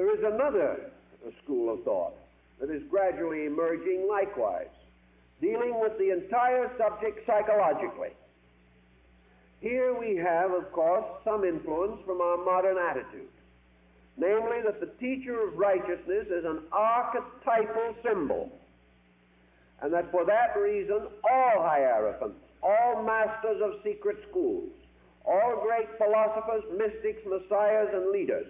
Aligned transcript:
There 0.00 0.16
is 0.16 0.24
another 0.24 0.80
school 1.44 1.74
of 1.74 1.84
thought 1.84 2.14
that 2.58 2.70
is 2.70 2.82
gradually 2.88 3.44
emerging 3.44 4.08
likewise, 4.08 4.72
dealing 5.42 5.78
with 5.78 5.98
the 5.98 6.10
entire 6.10 6.72
subject 6.78 7.26
psychologically. 7.26 8.08
Here 9.60 9.92
we 9.92 10.16
have, 10.16 10.52
of 10.52 10.72
course, 10.72 11.04
some 11.22 11.44
influence 11.44 12.00
from 12.06 12.22
our 12.22 12.38
modern 12.38 12.78
attitude, 12.78 13.28
namely 14.16 14.62
that 14.64 14.80
the 14.80 14.88
teacher 14.98 15.46
of 15.46 15.58
righteousness 15.58 16.28
is 16.28 16.46
an 16.46 16.60
archetypal 16.72 17.94
symbol, 18.02 18.50
and 19.82 19.92
that 19.92 20.10
for 20.10 20.24
that 20.24 20.56
reason 20.58 21.08
all 21.30 21.60
hierophants, 21.60 22.40
all 22.62 23.02
masters 23.02 23.60
of 23.62 23.82
secret 23.84 24.16
schools, 24.30 24.70
all 25.26 25.60
great 25.62 25.88
philosophers, 25.98 26.64
mystics, 26.78 27.20
messiahs, 27.26 27.90
and 27.92 28.10
leaders 28.12 28.46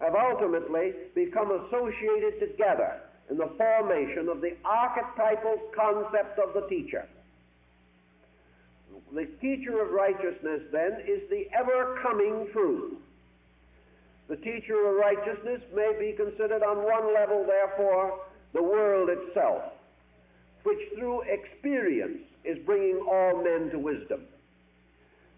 have 0.00 0.14
ultimately 0.14 0.92
become 1.14 1.50
associated 1.50 2.40
together 2.40 3.00
in 3.30 3.36
the 3.38 3.50
formation 3.56 4.28
of 4.28 4.40
the 4.40 4.52
archetypal 4.64 5.56
concept 5.74 6.38
of 6.38 6.54
the 6.54 6.68
teacher. 6.68 7.06
The 9.14 9.26
teacher 9.40 9.80
of 9.82 9.92
righteousness, 9.92 10.62
then, 10.72 11.00
is 11.06 11.28
the 11.30 11.46
ever 11.56 11.98
coming 12.02 12.48
truth. 12.52 12.94
The 14.28 14.36
teacher 14.36 14.88
of 14.88 14.96
righteousness 14.96 15.62
may 15.74 15.92
be 15.98 16.12
considered 16.16 16.62
on 16.62 16.78
one 16.78 17.14
level, 17.14 17.46
therefore, 17.46 18.20
the 18.52 18.62
world 18.62 19.08
itself, 19.10 19.62
which 20.64 20.78
through 20.98 21.22
experience 21.22 22.18
is 22.44 22.58
bringing 22.66 22.98
all 23.10 23.42
men 23.42 23.70
to 23.70 23.78
wisdom. 23.78 24.22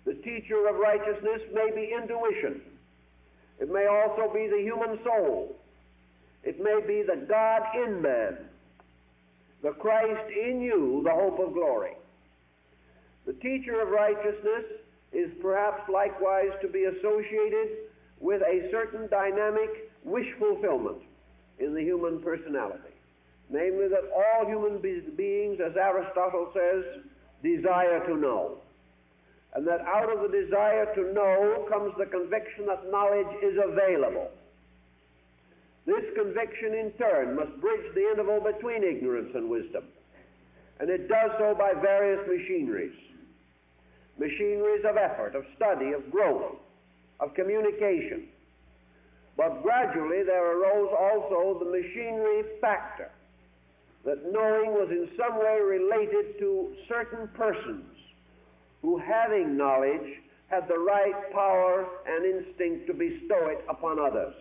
The 0.04 0.14
teacher 0.14 0.68
of 0.68 0.76
righteousness 0.76 1.42
may 1.52 1.70
be 1.74 1.92
intuition. 1.92 2.62
It 3.60 3.70
may 3.70 3.86
also 3.86 4.32
be 4.32 4.46
the 4.46 4.60
human 4.62 4.98
soul. 5.04 5.56
It 6.44 6.62
may 6.62 6.80
be 6.86 7.02
the 7.02 7.26
God 7.26 7.62
in 7.74 8.00
man, 8.00 8.38
the 9.62 9.72
Christ 9.72 10.30
in 10.30 10.60
you, 10.60 11.02
the 11.04 11.10
hope 11.10 11.40
of 11.40 11.52
glory. 11.52 11.92
The 13.26 13.32
teacher 13.34 13.80
of 13.82 13.88
righteousness 13.88 14.64
is 15.12 15.30
perhaps 15.42 15.88
likewise 15.88 16.52
to 16.62 16.68
be 16.68 16.84
associated 16.84 17.78
with 18.20 18.42
a 18.42 18.68
certain 18.70 19.08
dynamic 19.08 19.90
wish 20.04 20.26
fulfillment 20.38 20.98
in 21.58 21.74
the 21.74 21.82
human 21.82 22.20
personality. 22.22 22.94
Namely, 23.50 23.88
that 23.88 24.10
all 24.14 24.46
human 24.46 24.78
be- 24.80 25.02
beings, 25.16 25.58
as 25.64 25.76
Aristotle 25.76 26.52
says, 26.54 27.02
desire 27.42 28.06
to 28.06 28.16
know. 28.16 28.58
And 29.54 29.66
that 29.66 29.80
out 29.80 30.12
of 30.12 30.30
the 30.30 30.44
desire 30.44 30.94
to 30.94 31.12
know 31.12 31.66
comes 31.70 31.94
the 31.98 32.06
conviction 32.06 32.66
that 32.66 32.90
knowledge 32.90 33.42
is 33.42 33.58
available. 33.62 34.30
This 35.86 36.04
conviction, 36.14 36.74
in 36.74 36.92
turn, 36.98 37.34
must 37.34 37.58
bridge 37.60 37.94
the 37.94 38.10
interval 38.10 38.40
between 38.40 38.84
ignorance 38.84 39.30
and 39.34 39.48
wisdom. 39.48 39.84
And 40.80 40.90
it 40.90 41.08
does 41.08 41.30
so 41.38 41.54
by 41.58 41.72
various 41.80 42.20
machineries 42.28 42.94
machineries 44.18 44.84
of 44.84 44.96
effort, 44.96 45.36
of 45.36 45.44
study, 45.56 45.92
of 45.92 46.10
growth, 46.10 46.56
of 47.20 47.34
communication. 47.34 48.26
But 49.36 49.62
gradually 49.62 50.24
there 50.24 50.58
arose 50.58 50.90
also 50.98 51.64
the 51.64 51.70
machinery 51.70 52.42
factor 52.60 53.10
that 54.04 54.32
knowing 54.32 54.72
was 54.72 54.88
in 54.90 55.08
some 55.16 55.38
way 55.38 55.60
related 55.60 56.38
to 56.40 56.74
certain 56.88 57.28
persons 57.28 57.84
who, 58.82 58.98
having 58.98 59.56
knowledge, 59.56 60.20
had 60.48 60.66
the 60.68 60.78
right 60.78 61.32
power 61.32 61.86
and 62.06 62.24
instinct 62.24 62.86
to 62.86 62.94
bestow 62.94 63.48
it 63.48 63.64
upon 63.68 63.98
others. 63.98 64.34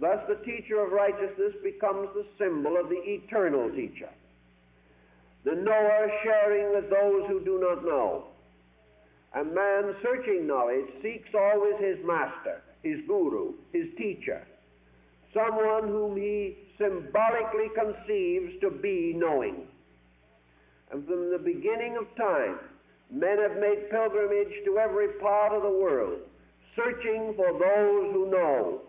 Thus, 0.00 0.18
the 0.28 0.44
teacher 0.44 0.80
of 0.80 0.92
righteousness 0.92 1.52
becomes 1.62 2.08
the 2.14 2.26
symbol 2.38 2.76
of 2.76 2.88
the 2.88 3.00
eternal 3.04 3.70
teacher, 3.70 4.08
the 5.44 5.54
knower 5.54 6.10
sharing 6.24 6.74
with 6.74 6.90
those 6.90 7.28
who 7.28 7.44
do 7.44 7.60
not 7.60 7.84
know. 7.84 8.24
A 9.34 9.44
man 9.44 9.94
searching 10.02 10.46
knowledge 10.46 10.86
seeks 11.02 11.28
always 11.34 11.74
his 11.80 11.98
master, 12.04 12.62
his 12.82 12.98
guru, 13.06 13.54
his 13.72 13.86
teacher, 13.96 14.46
someone 15.32 15.88
whom 15.88 16.16
he 16.16 16.56
symbolically 16.78 17.68
conceives 17.74 18.60
to 18.60 18.70
be 18.70 19.14
knowing. 19.16 19.66
And 20.90 21.06
from 21.06 21.30
the 21.30 21.38
beginning 21.38 21.96
of 21.96 22.14
time, 22.16 22.58
men 23.10 23.38
have 23.38 23.58
made 23.58 23.90
pilgrimage 23.90 24.52
to 24.64 24.78
every 24.78 25.08
part 25.20 25.52
of 25.52 25.62
the 25.62 25.70
world, 25.70 26.20
searching 26.76 27.34
for 27.36 27.52
those 27.52 28.12
who 28.12 28.30
know 28.30 28.80